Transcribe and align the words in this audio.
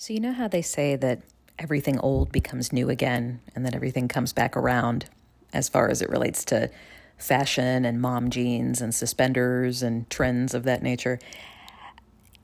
So, 0.00 0.12
you 0.12 0.20
know 0.20 0.32
how 0.32 0.46
they 0.46 0.62
say 0.62 0.94
that 0.94 1.22
everything 1.58 1.98
old 1.98 2.30
becomes 2.30 2.72
new 2.72 2.88
again 2.88 3.40
and 3.56 3.66
that 3.66 3.74
everything 3.74 4.06
comes 4.06 4.32
back 4.32 4.56
around 4.56 5.06
as 5.52 5.68
far 5.68 5.88
as 5.90 6.00
it 6.00 6.08
relates 6.08 6.44
to 6.44 6.70
fashion 7.16 7.84
and 7.84 8.00
mom 8.00 8.30
jeans 8.30 8.80
and 8.80 8.94
suspenders 8.94 9.82
and 9.82 10.08
trends 10.08 10.54
of 10.54 10.62
that 10.62 10.84
nature? 10.84 11.18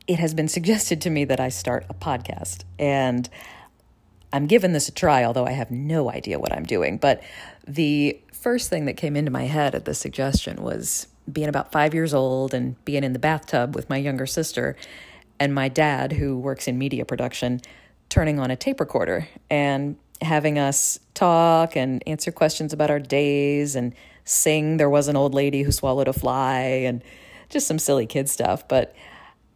It 0.09 0.19
has 0.19 0.35
been 0.35 0.49
suggested 0.57 1.01
to 1.03 1.11
me 1.11 1.25
that 1.27 1.39
I 1.39 1.49
start 1.49 1.87
a 1.89 1.95
podcast. 1.95 2.65
And 2.77 3.31
I'm 4.33 4.49
giving 4.49 4.73
this 4.73 4.89
a 4.89 4.93
try, 4.93 5.23
although 5.23 5.47
I 5.47 5.53
have 5.53 5.71
no 5.71 6.11
idea 6.11 6.41
what 6.41 6.53
I'm 6.53 6.65
doing. 6.65 6.99
But 6.99 7.23
the 7.69 8.19
first 8.33 8.69
thing 8.69 8.87
that 8.87 8.97
came 8.97 9.15
into 9.15 9.31
my 9.31 9.45
head 9.45 9.77
at 9.77 9.85
the 9.85 9.95
suggestion 9.95 10.61
was 10.61 11.07
being 11.33 11.49
about 11.49 11.71
five 11.71 11.95
years 11.95 12.15
old 12.15 12.53
and 12.53 12.85
being 12.85 13.05
in 13.05 13.13
the 13.13 13.21
bathtub 13.21 13.77
with 13.77 13.89
my 13.89 13.97
younger 13.97 14.27
sister 14.27 14.75
and 15.39 15.55
my 15.55 15.69
dad, 15.69 16.13
who 16.13 16.39
works 16.39 16.69
in 16.69 16.79
media 16.79 17.05
production, 17.05 17.61
turning 18.09 18.39
on 18.39 18.51
a 18.51 18.57
tape 18.57 18.81
recorder 18.81 19.29
and 19.51 19.97
having 20.21 20.59
us 20.59 20.99
talk 21.15 21.77
and 21.77 22.03
answer 22.07 22.31
questions 22.31 22.73
about 22.73 22.91
our 22.91 23.01
days 23.01 23.77
and 23.77 23.95
sing 24.25 24.77
There 24.77 24.91
Was 24.91 25.09
an 25.09 25.17
Old 25.17 25.35
Lady 25.35 25.63
Who 25.63 25.73
Swallowed 25.73 26.09
a 26.09 26.13
Fly 26.13 26.61
and 26.87 27.03
just 27.49 27.67
some 27.67 27.79
silly 27.79 28.07
kid 28.07 28.29
stuff. 28.29 28.67
But 28.69 28.95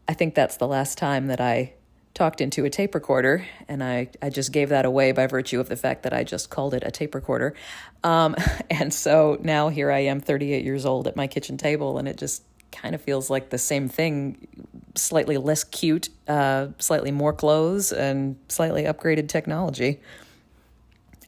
I 0.06 0.15
think 0.15 0.34
that's 0.34 0.56
the 0.56 0.67
last 0.67 0.98
time 0.98 1.29
that 1.29 1.41
I 1.41 1.75
talked 2.15 2.41
into 2.41 2.65
a 2.65 2.70
tape 2.70 2.97
recorder, 2.97 3.47
and 3.69 3.83
I, 3.83 4.09
I 4.20 4.29
just 4.29 4.51
gave 4.51 4.70
that 4.70 4.84
away 4.84 5.12
by 5.12 5.29
virtue 5.29 5.61
of 5.61 5.69
the 5.69 5.77
fact 5.77 6.03
that 6.03 6.12
I 6.12 6.25
just 6.25 6.51
called 6.51 6.75
it 6.75 6.83
a 6.84 6.91
tape 6.91 7.15
recorder. 7.15 7.55
Um, 8.03 8.34
and 8.70 8.92
so 8.92 9.39
now 9.41 9.69
here 9.69 9.92
I 9.92 10.01
am, 10.01 10.20
38 10.20 10.65
years 10.65 10.84
old, 10.84 11.06
at 11.06 11.15
my 11.15 11.29
kitchen 11.29 11.56
table, 11.56 11.97
and 11.97 12.09
it 12.09 12.17
just 12.17 12.42
kind 12.73 12.95
of 12.95 13.01
feels 13.01 13.31
like 13.31 13.51
the 13.51 13.59
same 13.59 13.89
thing, 13.89 14.48
slightly 15.01 15.37
less 15.37 15.65
cute, 15.65 16.09
uh, 16.27 16.69
slightly 16.79 17.11
more 17.11 17.33
clothes, 17.33 17.93
and 17.93 18.37
slightly 18.48 18.84
upgraded 18.84 19.29
technology. 19.29 20.01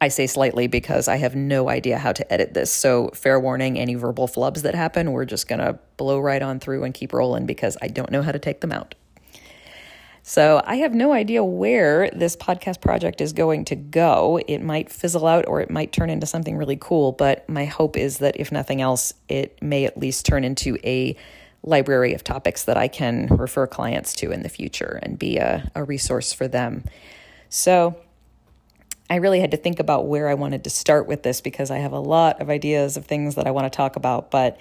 I 0.01 0.09
say 0.09 0.27
slightly 0.27 0.67
because 0.67 1.09
I 1.09 1.17
have 1.17 1.37
no 1.37 1.69
idea 1.69 1.99
how 1.99 2.13
to 2.13 2.33
edit 2.33 2.55
this. 2.55 2.73
So, 2.73 3.09
fair 3.09 3.39
warning 3.39 3.79
any 3.79 3.97
verbal 3.97 4.29
flubs 4.29 4.63
that 4.63 4.75
happen, 4.75 5.13
we're 5.13 5.27
just 5.27 5.47
going 5.47 5.59
to 5.59 5.79
blow 5.99 6.19
right 6.19 6.41
on 6.41 6.59
through 6.59 6.85
and 6.85 6.95
keep 6.95 7.13
rolling 7.13 7.45
because 7.45 7.77
I 7.83 7.89
don't 7.89 8.11
know 8.11 8.23
how 8.23 8.33
to 8.33 8.39
take 8.39 8.63
them 8.63 8.73
out. 8.73 8.95
So, 10.23 10.63
I 10.65 10.77
have 10.77 10.95
no 10.95 11.13
idea 11.13 11.45
where 11.45 12.09
this 12.11 12.35
podcast 12.35 12.81
project 12.81 13.21
is 13.21 13.35
going 13.35 13.67
to 13.67 13.77
go. 13.77 14.41
It 14.49 14.63
might 14.63 14.91
fizzle 14.91 15.27
out 15.27 15.47
or 15.47 15.61
it 15.61 15.71
might 15.71 15.93
turn 15.93 16.09
into 16.09 16.27
something 16.27 16.57
really 16.57 16.79
cool, 16.81 17.13
but 17.13 17.47
my 17.47 17.67
hope 17.67 17.99
is 17.99 18.19
that 18.19 18.41
if 18.41 18.51
nothing 18.51 18.81
else, 18.81 19.13
it 19.29 19.63
may 19.63 19.85
at 19.85 19.99
least 19.99 20.25
turn 20.25 20.45
into 20.45 20.79
a 20.83 21.15
library 21.63 22.15
of 22.15 22.25
topics 22.25 22.65
that 22.65 22.77
I 22.77 22.89
can 22.89 23.27
refer 23.27 23.67
clients 23.67 24.15
to 24.15 24.31
in 24.31 24.43
the 24.43 24.49
future 24.49 24.99
and 25.03 25.19
be 25.19 25.37
a, 25.37 25.71
a 25.75 25.85
resource 25.85 26.33
for 26.33 26.49
them. 26.49 26.85
So, 27.49 27.97
I 29.11 29.17
really 29.17 29.41
had 29.41 29.51
to 29.51 29.57
think 29.57 29.81
about 29.81 30.07
where 30.07 30.29
I 30.29 30.35
wanted 30.35 30.63
to 30.65 30.71
start 30.71 31.09
with 31.09 31.25
this 31.25 31.41
because 31.41 31.69
I 31.73 31.79
have 31.79 31.93
a 31.93 31.99
lot 31.99 32.41
of 32.41 32.49
ideas 32.49 32.97
of 32.97 33.07
things 33.07 33.35
that 33.35 33.47
I 33.47 33.51
want 33.51 33.71
to 33.71 33.77
talk 33.77 33.97
about. 33.97 34.31
But 34.31 34.57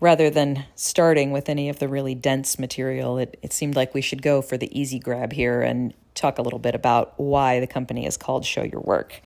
rather 0.00 0.30
than 0.30 0.64
starting 0.74 1.32
with 1.32 1.50
any 1.50 1.68
of 1.68 1.78
the 1.80 1.88
really 1.88 2.14
dense 2.14 2.58
material, 2.58 3.18
it, 3.18 3.38
it 3.42 3.52
seemed 3.52 3.76
like 3.76 3.92
we 3.92 4.00
should 4.00 4.22
go 4.22 4.40
for 4.40 4.56
the 4.56 4.78
easy 4.78 4.98
grab 4.98 5.34
here 5.34 5.60
and 5.60 5.92
talk 6.14 6.38
a 6.38 6.42
little 6.42 6.58
bit 6.58 6.74
about 6.74 7.12
why 7.18 7.60
the 7.60 7.66
company 7.66 8.06
is 8.06 8.16
called 8.16 8.46
Show 8.46 8.62
Your 8.62 8.80
Work. 8.80 9.20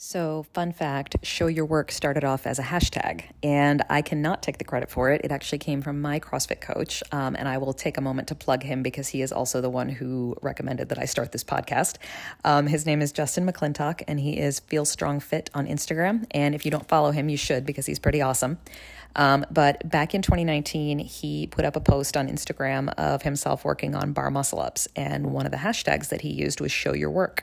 So, 0.00 0.46
fun 0.54 0.70
fact 0.70 1.16
Show 1.24 1.48
Your 1.48 1.64
Work 1.64 1.90
started 1.90 2.22
off 2.22 2.46
as 2.46 2.60
a 2.60 2.62
hashtag, 2.62 3.24
and 3.42 3.82
I 3.90 4.00
cannot 4.00 4.44
take 4.44 4.58
the 4.58 4.64
credit 4.64 4.90
for 4.90 5.10
it. 5.10 5.22
It 5.24 5.32
actually 5.32 5.58
came 5.58 5.82
from 5.82 6.00
my 6.00 6.20
CrossFit 6.20 6.60
coach, 6.60 7.02
um, 7.10 7.34
and 7.34 7.48
I 7.48 7.58
will 7.58 7.72
take 7.72 7.98
a 7.98 8.00
moment 8.00 8.28
to 8.28 8.36
plug 8.36 8.62
him 8.62 8.84
because 8.84 9.08
he 9.08 9.22
is 9.22 9.32
also 9.32 9.60
the 9.60 9.68
one 9.68 9.88
who 9.88 10.36
recommended 10.40 10.90
that 10.90 11.00
I 11.00 11.04
start 11.04 11.32
this 11.32 11.42
podcast. 11.42 11.96
Um, 12.44 12.68
his 12.68 12.86
name 12.86 13.02
is 13.02 13.10
Justin 13.10 13.44
McClintock, 13.44 14.02
and 14.06 14.20
he 14.20 14.38
is 14.38 14.60
Feel 14.60 14.84
Strong 14.84 15.18
Fit 15.18 15.50
on 15.52 15.66
Instagram. 15.66 16.26
And 16.30 16.54
if 16.54 16.64
you 16.64 16.70
don't 16.70 16.86
follow 16.86 17.10
him, 17.10 17.28
you 17.28 17.36
should 17.36 17.66
because 17.66 17.86
he's 17.86 17.98
pretty 17.98 18.22
awesome. 18.22 18.58
Um, 19.16 19.44
but 19.50 19.90
back 19.90 20.14
in 20.14 20.22
2019, 20.22 21.00
he 21.00 21.48
put 21.48 21.64
up 21.64 21.74
a 21.74 21.80
post 21.80 22.16
on 22.16 22.28
Instagram 22.28 22.94
of 22.94 23.22
himself 23.22 23.64
working 23.64 23.96
on 23.96 24.12
bar 24.12 24.30
muscle 24.30 24.60
ups, 24.60 24.86
and 24.94 25.32
one 25.32 25.44
of 25.44 25.50
the 25.50 25.58
hashtags 25.58 26.10
that 26.10 26.20
he 26.20 26.30
used 26.30 26.60
was 26.60 26.70
Show 26.70 26.94
Your 26.94 27.10
Work. 27.10 27.42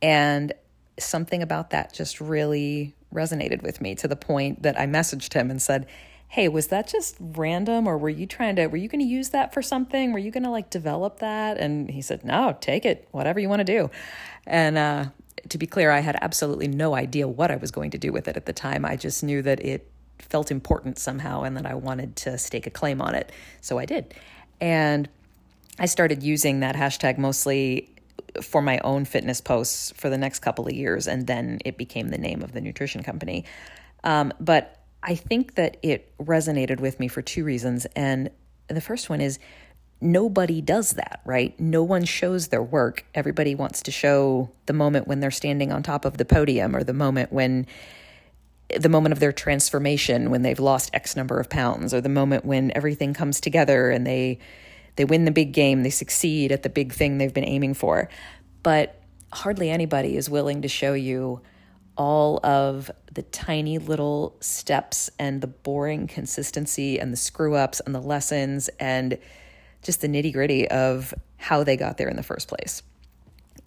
And 0.00 0.54
something 0.98 1.42
about 1.42 1.70
that 1.70 1.92
just 1.92 2.20
really 2.20 2.94
resonated 3.12 3.62
with 3.62 3.80
me 3.80 3.94
to 3.96 4.08
the 4.08 4.16
point 4.16 4.62
that 4.62 4.78
I 4.78 4.86
messaged 4.86 5.32
him 5.32 5.50
and 5.50 5.60
said, 5.60 5.86
Hey, 6.28 6.48
was 6.48 6.68
that 6.68 6.88
just 6.88 7.16
random 7.20 7.86
or 7.86 7.96
were 7.96 8.08
you 8.08 8.26
trying 8.26 8.56
to, 8.56 8.66
were 8.66 8.76
you 8.76 8.88
going 8.88 9.00
to 9.00 9.06
use 9.06 9.28
that 9.30 9.54
for 9.54 9.62
something? 9.62 10.12
Were 10.12 10.18
you 10.18 10.32
going 10.32 10.42
to 10.42 10.50
like 10.50 10.70
develop 10.70 11.20
that? 11.20 11.56
And 11.56 11.90
he 11.90 12.02
said, 12.02 12.24
No, 12.24 12.56
take 12.60 12.84
it, 12.84 13.08
whatever 13.12 13.38
you 13.38 13.48
want 13.48 13.60
to 13.60 13.64
do. 13.64 13.90
And 14.46 14.76
uh, 14.76 15.06
to 15.48 15.58
be 15.58 15.66
clear, 15.66 15.90
I 15.90 16.00
had 16.00 16.18
absolutely 16.20 16.68
no 16.68 16.94
idea 16.94 17.28
what 17.28 17.50
I 17.50 17.56
was 17.56 17.70
going 17.70 17.90
to 17.92 17.98
do 17.98 18.12
with 18.12 18.28
it 18.28 18.36
at 18.36 18.46
the 18.46 18.52
time. 18.52 18.84
I 18.84 18.96
just 18.96 19.22
knew 19.22 19.42
that 19.42 19.64
it 19.64 19.88
felt 20.18 20.50
important 20.50 20.98
somehow 20.98 21.42
and 21.42 21.56
that 21.56 21.66
I 21.66 21.74
wanted 21.74 22.16
to 22.16 22.38
stake 22.38 22.66
a 22.66 22.70
claim 22.70 23.00
on 23.00 23.14
it. 23.14 23.30
So 23.60 23.78
I 23.78 23.84
did. 23.84 24.14
And 24.60 25.08
I 25.78 25.86
started 25.86 26.22
using 26.22 26.60
that 26.60 26.74
hashtag 26.74 27.18
mostly 27.18 27.90
for 28.42 28.62
my 28.62 28.78
own 28.78 29.04
fitness 29.04 29.40
posts 29.40 29.92
for 29.96 30.08
the 30.08 30.18
next 30.18 30.40
couple 30.40 30.66
of 30.66 30.72
years, 30.72 31.06
and 31.06 31.26
then 31.26 31.58
it 31.64 31.76
became 31.76 32.08
the 32.08 32.18
name 32.18 32.42
of 32.42 32.52
the 32.52 32.60
nutrition 32.60 33.02
company. 33.02 33.44
Um, 34.04 34.32
but 34.40 34.80
I 35.02 35.14
think 35.14 35.54
that 35.54 35.76
it 35.82 36.12
resonated 36.18 36.80
with 36.80 36.98
me 36.98 37.08
for 37.08 37.22
two 37.22 37.44
reasons. 37.44 37.86
And 37.96 38.30
the 38.68 38.80
first 38.80 39.08
one 39.08 39.20
is 39.20 39.38
nobody 40.00 40.60
does 40.60 40.92
that, 40.92 41.20
right? 41.24 41.58
No 41.60 41.82
one 41.82 42.04
shows 42.04 42.48
their 42.48 42.62
work. 42.62 43.04
Everybody 43.14 43.54
wants 43.54 43.82
to 43.82 43.90
show 43.90 44.50
the 44.66 44.72
moment 44.72 45.08
when 45.08 45.20
they're 45.20 45.30
standing 45.30 45.72
on 45.72 45.82
top 45.82 46.04
of 46.04 46.18
the 46.18 46.24
podium 46.24 46.74
or 46.74 46.84
the 46.84 46.92
moment 46.92 47.32
when 47.32 47.66
the 48.76 48.88
moment 48.88 49.12
of 49.12 49.20
their 49.20 49.32
transformation 49.32 50.28
when 50.28 50.42
they've 50.42 50.58
lost 50.58 50.90
x 50.92 51.14
number 51.14 51.38
of 51.38 51.48
pounds 51.48 51.94
or 51.94 52.00
the 52.00 52.08
moment 52.08 52.44
when 52.44 52.72
everything 52.74 53.14
comes 53.14 53.40
together 53.40 53.90
and 53.90 54.04
they 54.04 54.40
they 54.96 55.04
win 55.04 55.24
the 55.24 55.30
big 55.30 55.52
game, 55.52 55.82
they 55.82 55.90
succeed 55.90 56.52
at 56.52 56.62
the 56.62 56.68
big 56.68 56.92
thing 56.92 57.18
they've 57.18 57.32
been 57.32 57.44
aiming 57.44 57.74
for. 57.74 58.08
But 58.62 59.00
hardly 59.32 59.70
anybody 59.70 60.16
is 60.16 60.28
willing 60.28 60.62
to 60.62 60.68
show 60.68 60.94
you 60.94 61.40
all 61.96 62.44
of 62.44 62.90
the 63.12 63.22
tiny 63.22 63.78
little 63.78 64.36
steps 64.40 65.08
and 65.18 65.40
the 65.40 65.46
boring 65.46 66.06
consistency 66.06 66.98
and 66.98 67.12
the 67.12 67.16
screw 67.16 67.54
ups 67.54 67.80
and 67.80 67.94
the 67.94 68.00
lessons 68.00 68.68
and 68.80 69.18
just 69.82 70.00
the 70.00 70.08
nitty 70.08 70.32
gritty 70.32 70.68
of 70.68 71.14
how 71.36 71.64
they 71.64 71.76
got 71.76 71.96
there 71.96 72.08
in 72.08 72.16
the 72.16 72.22
first 72.22 72.48
place. 72.48 72.82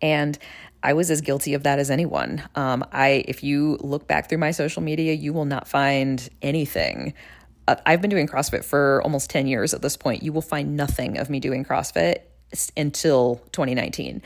And 0.01 0.38
I 0.81 0.94
was 0.94 1.11
as 1.11 1.22
guilty 1.22 1.53
of 1.53 1.63
that 1.63 1.79
as 1.79 1.91
anyone. 1.91 2.44
Um, 2.56 2.85
I, 2.91 3.25
if 3.28 3.44
you 3.44 3.78
look 3.81 4.07
back 4.07 4.29
through 4.29 4.38
my 4.38 4.51
social 4.51 4.81
media, 4.81 5.13
you 5.13 5.34
will 5.34 5.46
not 5.46 5.67
find 5.67 6.28
anything 6.41 7.13
I've 7.85 8.02
been 8.02 8.09
doing 8.09 8.28
CrossFit 8.28 8.63
for 8.63 9.02
almost 9.03 9.30
10 9.30 9.47
years 9.47 9.74
at 9.74 9.81
this 9.81 9.97
point. 9.97 10.24
You 10.24 10.34
will 10.34 10.41
find 10.41 10.75
nothing 10.75 11.18
of 11.18 11.30
me 11.30 11.40
doing 11.40 11.66
CrossFit 11.66 12.19
until 12.75 13.35
2019 13.52 14.22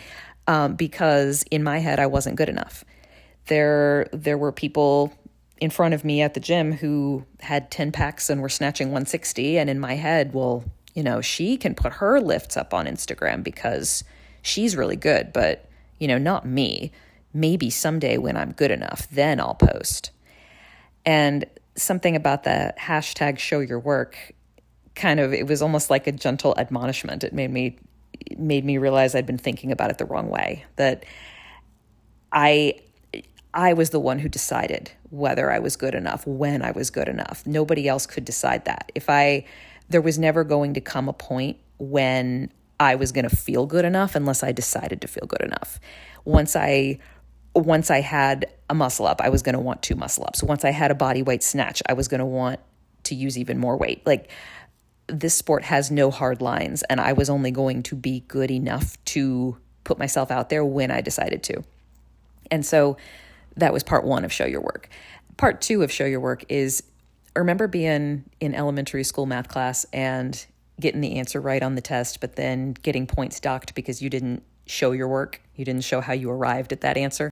um, 0.47 0.75
because 0.75 1.43
in 1.51 1.63
my 1.63 1.79
head, 1.79 1.99
I 1.99 2.07
wasn't 2.07 2.35
good 2.35 2.49
enough. 2.49 2.83
There, 3.47 4.07
there 4.11 4.37
were 4.37 4.51
people 4.51 5.13
in 5.59 5.69
front 5.69 5.93
of 5.93 6.03
me 6.03 6.21
at 6.21 6.33
the 6.33 6.39
gym 6.39 6.73
who 6.73 7.25
had 7.39 7.71
10 7.71 7.91
packs 7.91 8.29
and 8.29 8.41
were 8.41 8.49
snatching 8.49 8.87
160. 8.87 9.57
And 9.57 9.69
in 9.69 9.79
my 9.79 9.95
head, 9.95 10.33
well, 10.33 10.63
you 10.93 11.03
know, 11.03 11.21
she 11.21 11.57
can 11.57 11.75
put 11.75 11.93
her 11.93 12.19
lifts 12.19 12.57
up 12.57 12.73
on 12.73 12.85
Instagram 12.85 13.43
because 13.43 14.03
she's 14.41 14.75
really 14.75 14.95
good, 14.95 15.33
but, 15.33 15.69
you 15.99 16.07
know, 16.07 16.17
not 16.17 16.45
me. 16.45 16.91
Maybe 17.33 17.69
someday 17.69 18.17
when 18.17 18.37
I'm 18.37 18.51
good 18.51 18.71
enough, 18.71 19.07
then 19.09 19.39
I'll 19.39 19.55
post. 19.55 20.11
And 21.05 21.45
something 21.75 22.15
about 22.15 22.43
the 22.43 22.73
hashtag 22.79 23.39
show 23.39 23.59
your 23.59 23.79
work 23.79 24.33
kind 24.95 25.19
of 25.19 25.33
it 25.33 25.47
was 25.47 25.61
almost 25.61 25.89
like 25.89 26.07
a 26.07 26.11
gentle 26.11 26.53
admonishment. 26.57 27.23
It 27.23 27.33
made 27.33 27.51
me 27.51 27.77
it 28.25 28.39
made 28.39 28.63
me 28.63 28.77
realize 28.77 29.15
i'd 29.15 29.25
been 29.25 29.37
thinking 29.37 29.71
about 29.71 29.89
it 29.89 29.97
the 29.97 30.05
wrong 30.05 30.29
way 30.29 30.63
that 30.75 31.03
i 32.31 32.73
i 33.53 33.73
was 33.73 33.89
the 33.89 33.99
one 33.99 34.19
who 34.19 34.29
decided 34.29 34.91
whether 35.09 35.51
i 35.51 35.59
was 35.59 35.75
good 35.75 35.95
enough 35.95 36.25
when 36.27 36.61
i 36.61 36.71
was 36.71 36.89
good 36.89 37.09
enough. 37.09 37.43
Nobody 37.45 37.87
else 37.87 38.05
could 38.05 38.25
decide 38.25 38.65
that. 38.65 38.91
If 38.95 39.09
i 39.09 39.45
there 39.89 40.01
was 40.01 40.17
never 40.17 40.43
going 40.43 40.73
to 40.75 40.81
come 40.81 41.09
a 41.09 41.13
point 41.13 41.57
when 41.79 42.51
i 42.79 42.95
was 42.95 43.11
going 43.11 43.27
to 43.27 43.35
feel 43.35 43.65
good 43.65 43.85
enough 43.85 44.15
unless 44.15 44.43
i 44.43 44.51
decided 44.51 45.01
to 45.01 45.07
feel 45.07 45.25
good 45.25 45.41
enough. 45.41 45.79
Once 46.23 46.55
i 46.55 46.99
once 47.55 47.89
I 47.91 48.01
had 48.01 48.47
a 48.69 48.73
muscle 48.73 49.05
up, 49.05 49.21
I 49.21 49.29
was 49.29 49.41
going 49.41 49.53
to 49.53 49.59
want 49.59 49.81
two 49.81 49.95
muscle 49.95 50.25
ups. 50.25 50.41
Once 50.41 50.65
I 50.65 50.71
had 50.71 50.91
a 50.91 50.95
body 50.95 51.21
weight 51.21 51.43
snatch, 51.43 51.81
I 51.87 51.93
was 51.93 52.07
going 52.07 52.19
to 52.19 52.25
want 52.25 52.59
to 53.03 53.15
use 53.15 53.37
even 53.37 53.59
more 53.59 53.77
weight. 53.77 54.05
Like 54.05 54.31
this 55.07 55.35
sport 55.35 55.63
has 55.63 55.91
no 55.91 56.09
hard 56.09 56.41
lines, 56.41 56.83
and 56.83 56.99
I 56.99 57.13
was 57.13 57.29
only 57.29 57.51
going 57.51 57.83
to 57.83 57.95
be 57.95 58.21
good 58.21 58.49
enough 58.49 59.03
to 59.05 59.57
put 59.83 59.99
myself 59.99 60.31
out 60.31 60.49
there 60.49 60.63
when 60.63 60.91
I 60.91 61.01
decided 61.01 61.43
to. 61.43 61.63
And 62.49 62.65
so 62.65 62.97
that 63.57 63.73
was 63.73 63.83
part 63.83 64.05
one 64.05 64.25
of 64.25 64.31
Show 64.31 64.45
Your 64.45 64.61
Work. 64.61 64.89
Part 65.37 65.61
two 65.61 65.83
of 65.83 65.91
Show 65.91 66.05
Your 66.05 66.19
Work 66.19 66.45
is 66.49 66.83
remember 67.35 67.67
being 67.67 68.23
in 68.39 68.55
elementary 68.55 69.03
school 69.03 69.25
math 69.25 69.47
class 69.47 69.85
and 69.91 70.45
getting 70.79 71.01
the 71.01 71.17
answer 71.17 71.39
right 71.39 71.61
on 71.61 71.75
the 71.75 71.81
test, 71.81 72.19
but 72.19 72.35
then 72.35 72.73
getting 72.81 73.05
points 73.05 73.39
docked 73.39 73.75
because 73.75 74.01
you 74.01 74.09
didn't 74.09 74.43
show 74.65 74.91
your 74.91 75.07
work. 75.07 75.41
You 75.55 75.65
didn't 75.65 75.83
show 75.83 76.01
how 76.01 76.13
you 76.13 76.29
arrived 76.29 76.71
at 76.71 76.81
that 76.81 76.97
answer. 76.97 77.29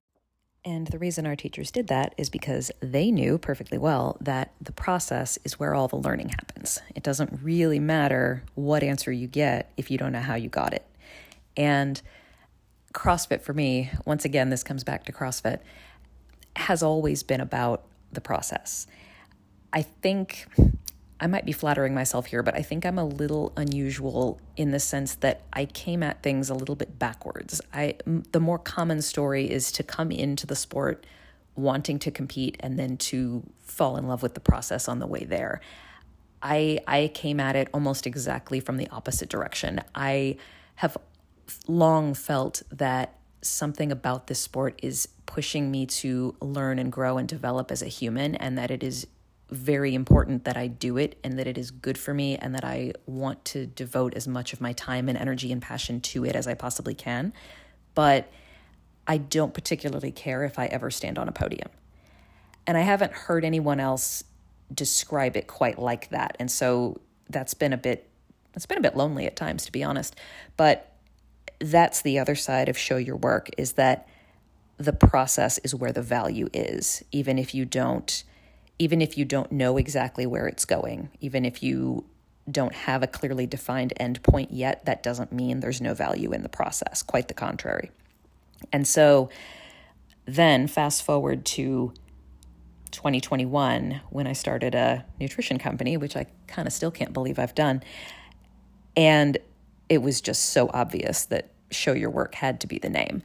And 0.64 0.88
the 0.88 1.00
reason 1.00 1.26
our 1.26 1.36
teachers 1.36 1.72
did 1.72 1.88
that 1.88 2.14
is 2.18 2.30
because 2.30 2.72
they 2.82 3.10
knew 3.10 3.40
perfectly 3.40 3.80
well 3.80 4.18
that 4.22 4.54
the 4.62 4.72
process 4.72 5.40
is 5.44 5.60
where 5.60 5.74
all 5.74 5.88
the 5.88 5.96
learning 5.96 6.30
happens. 6.30 6.80
It 6.96 7.02
doesn't 7.02 7.40
really 7.42 7.80
matter 7.80 8.44
what 8.54 8.84
answer 8.84 9.12
you 9.12 9.26
get 9.26 9.72
if 9.76 9.90
you 9.90 9.98
don't 9.98 10.12
know 10.12 10.20
how 10.20 10.36
you 10.36 10.50
got 10.50 10.74
it. 10.74 10.86
And 11.58 12.00
CrossFit 12.94 13.42
for 13.42 13.54
me, 13.54 13.90
once 14.06 14.24
again, 14.24 14.50
this 14.50 14.64
comes 14.64 14.84
back 14.84 15.06
to 15.06 15.12
CrossFit, 15.12 15.62
has 16.56 16.84
always 16.84 17.24
been 17.24 17.42
about 17.42 17.84
the 18.12 18.22
process. 18.22 18.86
I 19.74 19.82
think 19.82 20.46
I 21.22 21.28
might 21.28 21.46
be 21.46 21.52
flattering 21.52 21.94
myself 21.94 22.26
here, 22.26 22.42
but 22.42 22.56
I 22.56 22.64
think 22.64 22.84
I'm 22.84 22.98
a 22.98 23.06
little 23.06 23.54
unusual 23.56 24.42
in 24.58 24.72
the 24.72 24.80
sense 24.80 25.14
that 25.16 25.44
I 25.54 25.66
came 25.66 26.02
at 26.02 26.24
things 26.24 26.50
a 26.50 26.56
little 26.56 26.76
bit 26.76 26.98
backwards. 26.98 27.62
I 27.72 27.96
the 28.32 28.40
more 28.40 28.58
common 28.58 29.04
story 29.04 29.50
is 29.50 29.72
to 29.74 29.84
come 29.84 30.12
into 30.12 30.48
the 30.48 30.56
sport 30.56 31.06
wanting 31.56 32.00
to 32.00 32.12
compete 32.12 32.58
and 32.62 32.80
then 32.80 32.98
to 32.98 33.44
fall 33.62 33.98
in 33.98 34.08
love 34.08 34.24
with 34.24 34.34
the 34.34 34.40
process 34.40 34.88
on 34.88 34.98
the 34.98 35.06
way 35.06 35.24
there. 35.24 35.62
I 36.42 36.80
I 36.88 37.12
came 37.14 37.40
at 37.40 37.56
it 37.56 37.70
almost 37.72 38.08
exactly 38.08 38.60
from 38.60 38.78
the 38.78 38.90
opposite 38.90 39.30
direction. 39.30 39.82
I 39.94 40.38
have 40.76 40.98
long 41.68 42.16
felt 42.16 42.64
that 42.72 43.16
something 43.44 43.92
about 43.92 44.26
this 44.26 44.40
sport 44.40 44.80
is 44.82 45.08
pushing 45.28 45.70
me 45.70 45.86
to 45.86 46.36
learn 46.42 46.80
and 46.80 46.92
grow 46.92 47.18
and 47.18 47.28
develop 47.28 47.72
as 47.72 47.84
a 47.84 47.88
human 47.88 48.36
and 48.36 48.58
that 48.58 48.72
it 48.72 48.82
is 48.82 49.06
very 49.52 49.94
important 49.94 50.46
that 50.46 50.56
I 50.56 50.68
do 50.68 50.98
it 50.98 51.20
and 51.24 51.38
that 51.38 51.46
it 51.46 51.58
is 51.58 51.72
good 51.72 51.98
for 51.98 52.14
me 52.14 52.38
and 52.38 52.56
that 52.56 52.64
I 52.64 52.94
want 53.06 53.44
to 53.46 53.66
devote 53.66 54.14
as 54.16 54.28
much 54.28 54.54
of 54.54 54.62
my 54.62 54.74
time 54.74 55.10
and 55.10 55.18
energy 55.18 55.52
and 55.52 55.62
passion 55.62 56.00
to 56.02 56.26
it 56.26 56.36
as 56.36 56.48
I 56.48 56.54
possibly 56.54 56.94
can. 56.94 57.34
But 57.94 58.32
I 59.06 59.18
don't 59.18 59.54
particularly 59.54 60.12
care 60.12 60.46
if 60.46 60.58
I 60.58 60.68
ever 60.68 60.90
stand 60.90 61.20
on 61.20 61.28
a 61.28 61.34
podium. 61.34 61.70
And 62.66 62.78
I 62.78 62.82
haven't 62.82 63.12
heard 63.12 63.44
anyone 63.44 63.80
else 63.80 64.24
describe 64.74 65.36
it 65.36 65.48
quite 65.48 65.78
like 65.78 66.10
that. 66.10 66.38
And 66.40 66.50
so 66.50 67.02
that's 67.30 67.54
been 67.54 67.74
a 67.74 67.78
bit 67.78 68.08
it's 68.54 68.66
been 68.66 68.78
a 68.78 68.82
bit 68.82 68.98
lonely 68.98 69.26
at 69.26 69.36
times 69.36 69.66
to 69.66 69.72
be 69.72 69.84
honest. 69.84 70.16
But 70.56 70.94
that's 71.60 72.02
the 72.02 72.20
other 72.20 72.36
side 72.36 72.70
of 72.70 72.78
show 72.78 72.98
your 72.98 73.16
work 73.16 73.50
is 73.58 73.74
that 73.74 74.08
the 74.78 74.94
process 74.94 75.58
is 75.60 75.76
where 75.76 75.92
the 75.92 76.02
value 76.02 76.50
is 76.54 77.04
even 77.12 77.38
if 77.38 77.54
you 77.54 77.66
don't 77.66 78.24
even 78.82 79.00
if 79.00 79.16
you 79.16 79.24
don't 79.24 79.52
know 79.52 79.78
exactly 79.78 80.26
where 80.26 80.48
it's 80.48 80.66
going, 80.66 81.08
even 81.20 81.46
if 81.46 81.62
you 81.62 82.04
don't 82.50 82.74
have 82.74 83.04
a 83.04 83.08
clearly 83.08 83.46
defined 83.46 83.94
end 83.98 84.24
point 84.24 84.52
yet, 84.52 84.84
that 84.86 85.04
doesn't 85.04 85.32
mean 85.32 85.60
there's 85.60 85.80
no 85.80 85.94
value 85.94 86.32
in 86.32 86.42
the 86.42 86.50
process. 86.50 87.04
Quite 87.04 87.28
the 87.28 87.36
contrary. 87.36 87.92
And 88.74 88.88
so 88.88 89.30
then 90.26 90.66
fast 90.66 91.04
forward 91.04 91.46
to 91.46 91.94
2021 92.90 94.02
when 94.10 94.26
I 94.26 94.34
started 94.34 94.74
a 94.74 95.06
nutrition 95.20 95.60
company, 95.60 95.96
which 95.96 96.18
I 96.18 96.26
kind 96.48 96.68
of 96.68 96.74
still 96.74 96.90
can't 96.90 97.14
believe 97.14 97.38
I've 97.38 97.54
done. 97.54 97.84
And 98.98 99.38
it 99.90 100.00
was 100.00 100.22
just 100.22 100.46
so 100.46 100.72
obvious 100.74 101.26
that 101.26 101.52
Show 101.70 101.94
Your 101.94 102.10
Work 102.10 102.34
had 102.34 102.60
to 102.62 102.68
be 102.68 102.80
the 102.80 102.90
name. 102.90 103.22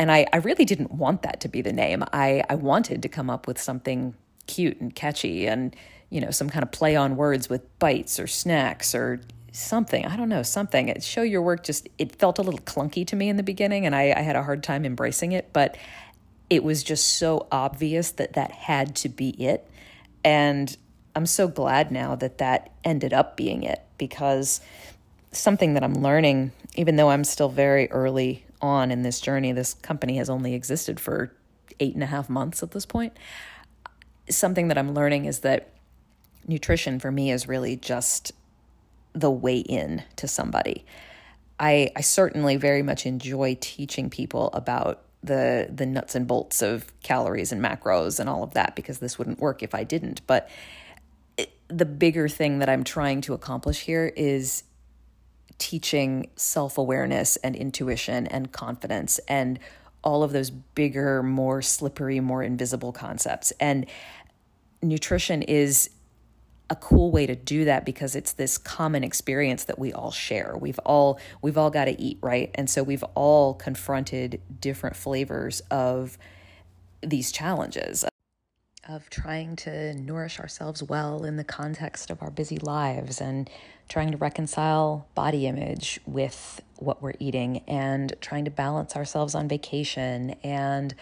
And 0.00 0.10
I, 0.10 0.26
I 0.32 0.38
really 0.38 0.64
didn't 0.64 0.90
want 0.90 1.22
that 1.22 1.40
to 1.42 1.48
be 1.48 1.62
the 1.62 1.72
name. 1.72 2.02
I, 2.12 2.42
I 2.50 2.56
wanted 2.56 3.02
to 3.02 3.08
come 3.08 3.30
up 3.30 3.46
with 3.46 3.60
something 3.60 4.16
cute 4.50 4.80
and 4.80 4.94
catchy 4.94 5.46
and 5.46 5.74
you 6.10 6.20
know 6.20 6.30
some 6.30 6.50
kind 6.50 6.62
of 6.62 6.72
play 6.72 6.96
on 6.96 7.16
words 7.16 7.48
with 7.48 7.62
bites 7.78 8.18
or 8.18 8.26
snacks 8.26 8.94
or 8.94 9.20
something. 9.52 10.06
I 10.06 10.16
don't 10.16 10.28
know 10.28 10.42
something. 10.42 10.88
It, 10.88 11.02
show 11.02 11.22
your 11.22 11.42
work 11.42 11.64
just 11.64 11.88
it 11.98 12.16
felt 12.16 12.38
a 12.38 12.42
little 12.42 12.60
clunky 12.60 13.06
to 13.06 13.16
me 13.16 13.28
in 13.28 13.36
the 13.36 13.42
beginning 13.42 13.86
and 13.86 13.94
I, 13.94 14.12
I 14.16 14.20
had 14.20 14.36
a 14.36 14.42
hard 14.42 14.62
time 14.62 14.84
embracing 14.84 15.32
it 15.32 15.52
but 15.52 15.76
it 16.48 16.64
was 16.64 16.82
just 16.82 17.18
so 17.18 17.46
obvious 17.52 18.10
that 18.12 18.32
that 18.32 18.50
had 18.50 18.96
to 18.96 19.08
be 19.08 19.30
it. 19.30 19.68
And 20.24 20.76
i'm 21.14 21.26
so 21.26 21.48
glad 21.48 21.90
now 21.90 22.14
that 22.14 22.38
that 22.38 22.70
ended 22.84 23.12
up 23.12 23.36
being 23.36 23.62
it 23.62 23.82
because 23.98 24.60
something 25.32 25.74
that 25.74 25.82
i'm 25.82 25.94
learning 25.94 26.52
even 26.76 26.96
though 26.96 27.10
i'm 27.10 27.24
still 27.24 27.48
very 27.48 27.90
early 27.90 28.44
on 28.60 28.90
in 28.90 29.02
this 29.02 29.20
journey 29.20 29.52
this 29.52 29.74
company 29.74 30.16
has 30.16 30.30
only 30.30 30.54
existed 30.54 31.00
for 31.00 31.32
eight 31.78 31.94
and 31.94 32.02
a 32.02 32.06
half 32.06 32.28
months 32.28 32.62
at 32.62 32.70
this 32.72 32.86
point 32.86 33.12
something 34.30 34.68
that 34.68 34.78
I'm 34.78 34.94
learning 34.94 35.26
is 35.26 35.40
that 35.40 35.70
nutrition 36.46 36.98
for 36.98 37.10
me 37.10 37.30
is 37.30 37.46
really 37.46 37.76
just 37.76 38.32
the 39.12 39.30
way 39.30 39.58
in 39.58 40.02
to 40.16 40.28
somebody. 40.28 40.84
I, 41.58 41.90
I 41.94 42.00
certainly 42.00 42.56
very 42.56 42.82
much 42.82 43.06
enjoy 43.06 43.58
teaching 43.60 44.08
people 44.08 44.50
about 44.52 45.02
the 45.22 45.68
the 45.70 45.84
nuts 45.84 46.14
and 46.14 46.26
bolts 46.26 46.62
of 46.62 46.90
calories 47.02 47.52
and 47.52 47.62
macros 47.62 48.18
and 48.18 48.28
all 48.28 48.42
of 48.42 48.54
that 48.54 48.74
because 48.74 49.00
this 49.00 49.18
wouldn't 49.18 49.38
work 49.38 49.62
if 49.62 49.74
I 49.74 49.84
didn't. 49.84 50.26
But 50.26 50.48
the 51.68 51.84
bigger 51.84 52.28
thing 52.28 52.58
that 52.58 52.68
I'm 52.68 52.84
trying 52.84 53.20
to 53.22 53.34
accomplish 53.34 53.80
here 53.80 54.12
is 54.16 54.64
teaching 55.58 56.30
self 56.36 56.78
awareness 56.78 57.36
and 57.36 57.54
intuition 57.54 58.26
and 58.26 58.50
confidence 58.50 59.18
and 59.28 59.58
all 60.02 60.22
of 60.22 60.32
those 60.32 60.50
bigger, 60.50 61.22
more 61.22 61.60
slippery, 61.60 62.20
more 62.20 62.42
invisible 62.42 62.92
concepts. 62.92 63.52
And 63.60 63.86
nutrition 64.82 65.42
is 65.42 65.90
a 66.68 66.76
cool 66.76 67.10
way 67.10 67.26
to 67.26 67.34
do 67.34 67.64
that 67.64 67.84
because 67.84 68.14
it's 68.14 68.32
this 68.32 68.56
common 68.56 69.02
experience 69.02 69.64
that 69.64 69.78
we 69.78 69.92
all 69.92 70.12
share. 70.12 70.56
We've 70.58 70.78
all 70.80 71.18
we've 71.42 71.58
all 71.58 71.70
got 71.70 71.86
to 71.86 72.00
eat, 72.00 72.18
right? 72.22 72.50
And 72.54 72.70
so 72.70 72.82
we've 72.82 73.04
all 73.14 73.54
confronted 73.54 74.40
different 74.60 74.96
flavors 74.96 75.60
of 75.70 76.16
these 77.02 77.32
challenges 77.32 78.04
of 78.88 79.08
trying 79.10 79.54
to 79.54 79.94
nourish 79.94 80.40
ourselves 80.40 80.82
well 80.82 81.24
in 81.24 81.36
the 81.36 81.44
context 81.44 82.10
of 82.10 82.22
our 82.22 82.30
busy 82.30 82.58
lives 82.58 83.20
and 83.20 83.48
trying 83.88 84.10
to 84.10 84.16
reconcile 84.16 85.06
body 85.14 85.46
image 85.46 86.00
with 86.06 86.60
what 86.76 87.02
we're 87.02 87.14
eating 87.20 87.58
and 87.68 88.14
trying 88.20 88.44
to 88.44 88.50
balance 88.50 88.96
ourselves 88.96 89.34
on 89.34 89.46
vacation 89.46 90.30
and 90.42 90.94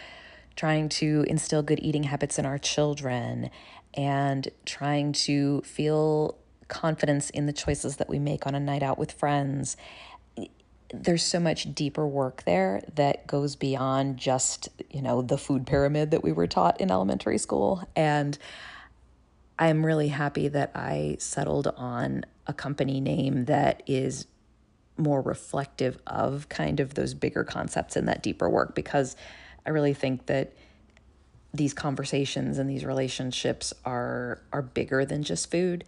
trying 0.59 0.89
to 0.89 1.25
instill 1.29 1.63
good 1.63 1.79
eating 1.81 2.03
habits 2.03 2.37
in 2.37 2.45
our 2.45 2.59
children, 2.59 3.49
and 3.95 4.49
trying 4.67 5.13
to 5.13 5.61
feel 5.61 6.37
confidence 6.67 7.31
in 7.31 7.47
the 7.47 7.53
choices 7.53 7.97
that 7.99 8.09
we 8.09 8.19
make 8.19 8.45
on 8.45 8.57
a 8.57 8.61
night 8.61 8.83
out 8.83 8.99
with 8.99 9.13
friends. 9.13 9.77
There's 10.93 11.23
so 11.23 11.39
much 11.39 11.73
deeper 11.77 12.05
work 12.09 12.43
there 12.45 12.83
that 12.97 13.29
goes 13.29 13.55
beyond 13.55 14.17
just, 14.17 14.69
you 14.91 15.01
know, 15.01 15.23
the 15.23 15.39
food 15.39 15.65
pyramid 15.65 16.11
that 16.11 16.25
we 16.25 16.33
were 16.33 16.49
taught 16.49 16.81
in 16.81 16.91
elementary 16.91 17.39
school. 17.39 17.89
And 17.95 18.37
I'm 19.61 19.87
really 19.87 20.09
happy 20.09 20.49
that 20.49 20.73
I 20.75 21.19
settled 21.21 21.69
on 21.77 22.25
a 22.49 22.53
company 22.53 23.01
name 23.01 23.45
that 23.45 23.85
is 23.87 24.27
more 24.97 25.23
reflective 25.23 25.99
of 26.05 26.49
kind 26.49 26.81
of 26.81 26.95
those 26.95 27.15
bigger 27.15 27.45
concepts 27.45 27.95
and 27.95 28.09
that 28.09 28.25
deeper 28.25 28.51
work 28.51 28.75
because 28.75 29.15
I 29.69 29.71
really 29.71 29.93
think 29.93 30.25
that 30.27 30.55
these 31.53 31.75
conversations 31.75 32.57
and 32.57 32.71
these 32.71 32.87
relationships 32.87 33.75
are 33.85 34.41
are 34.51 34.63
bigger 34.63 35.05
than 35.05 35.23
just 35.23 35.51
food. 35.51 35.85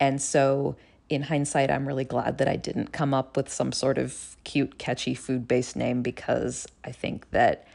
And 0.00 0.20
so 0.22 0.76
in 1.10 1.24
hindsight, 1.24 1.70
I'm 1.70 1.86
really 1.86 2.06
glad 2.06 2.38
that 2.38 2.48
I 2.48 2.56
didn't 2.56 2.90
come 2.90 3.12
up 3.12 3.36
with 3.36 3.50
some 3.50 3.72
sort 3.72 3.98
of 3.98 4.34
cute, 4.44 4.78
catchy 4.78 5.14
food 5.14 5.46
based 5.46 5.76
name 5.76 6.00
because 6.00 6.66
I 6.84 6.90
think 6.90 7.30
that 7.32 7.68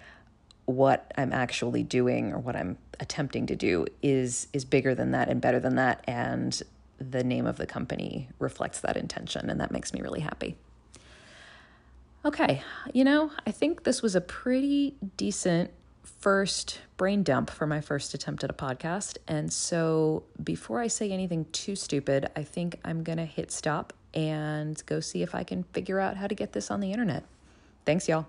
what 0.66 1.12
I'm 1.18 1.32
actually 1.32 1.84
doing 1.84 2.34
or 2.34 2.40
what 2.40 2.56
I'm 2.56 2.80
attempting 3.00 3.46
to 3.46 3.56
do 3.56 3.86
is 4.02 4.48
is 4.54 4.66
bigger 4.66 4.96
than 4.96 5.12
that 5.12 5.30
and 5.30 5.40
better 5.40 5.60
than 5.60 5.76
that 5.76 6.04
and 6.08 6.60
the 6.98 7.24
name 7.24 7.46
of 7.46 7.58
the 7.58 7.68
company 7.68 8.30
reflects 8.40 8.80
that 8.80 8.98
intention 8.98 9.52
and 9.52 9.60
that 9.62 9.70
makes 9.70 9.94
me 9.94 10.02
really 10.02 10.22
happy. 10.22 10.56
Okay, 12.26 12.64
you 12.94 13.04
know, 13.04 13.32
I 13.46 13.52
think 13.52 13.84
this 13.84 14.02
was 14.02 14.16
a 14.16 14.22
pretty 14.22 14.96
decent 15.18 15.72
first 16.04 16.80
brain 16.96 17.22
dump 17.22 17.50
for 17.50 17.68
my 17.68 17.82
first 17.82 18.14
attempt 18.14 18.46
at 18.46 18.50
a 18.50 18.54
podcast. 18.54 19.18
And 19.28 19.52
so 19.52 20.24
before 20.42 20.80
I 20.80 20.88
say 20.88 21.12
anything 21.12 21.46
too 21.52 21.76
stupid, 21.76 22.30
I 22.34 22.44
think 22.44 22.80
I'm 22.86 23.04
going 23.04 23.18
to 23.18 23.26
hit 23.26 23.52
stop 23.52 23.92
and 24.14 24.82
go 24.86 25.02
see 25.02 25.22
if 25.22 25.36
I 25.36 25.44
can 25.44 25.64
figure 25.74 26.00
out 26.00 26.16
how 26.16 26.28
to 26.28 26.36
get 26.36 26.54
this 26.54 26.72
on 26.72 26.80
the 26.80 26.92
internet. 26.92 27.26
Thanks, 27.86 28.08
y'all. 28.08 28.28